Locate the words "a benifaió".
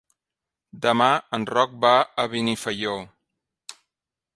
2.25-3.01